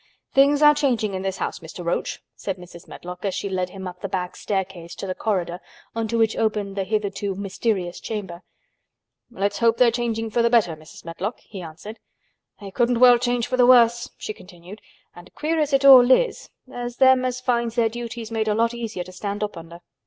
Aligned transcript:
"Things 0.33 0.63
are 0.63 0.73
changing 0.73 1.13
in 1.13 1.21
this 1.21 1.37
house, 1.37 1.59
Mr. 1.59 1.85
Roach," 1.85 2.23
said 2.35 2.57
Mrs. 2.57 2.87
Medlock, 2.87 3.23
as 3.23 3.35
she 3.35 3.47
led 3.49 3.69
him 3.69 3.87
up 3.87 4.01
the 4.01 4.09
back 4.09 4.35
staircase 4.35 4.95
to 4.95 5.05
the 5.05 5.13
corridor 5.13 5.59
on 5.95 6.07
to 6.07 6.17
which 6.17 6.35
opened 6.35 6.75
the 6.75 6.85
hitherto 6.85 7.35
mysterious 7.35 7.99
chamber. 7.99 8.41
"Let's 9.29 9.59
hope 9.59 9.77
they're 9.77 9.91
changing 9.91 10.31
for 10.31 10.41
the 10.41 10.49
better, 10.49 10.75
Mrs. 10.75 11.05
Medlock," 11.05 11.39
he 11.41 11.61
answered. 11.61 11.99
"They 12.59 12.71
couldn't 12.71 12.99
well 12.99 13.19
change 13.19 13.45
for 13.45 13.57
the 13.57 13.67
worse," 13.67 14.09
she 14.17 14.33
continued; 14.33 14.81
"and 15.15 15.31
queer 15.35 15.59
as 15.59 15.71
it 15.71 15.85
all 15.85 16.09
is 16.09 16.49
there's 16.65 16.95
them 16.97 17.23
as 17.23 17.39
finds 17.39 17.75
their 17.75 17.87
duties 17.87 18.31
made 18.31 18.47
a 18.47 18.55
lot 18.55 18.73
easier 18.73 19.03
to 19.03 19.11
stand 19.11 19.43
up 19.43 19.55
under. 19.55 19.81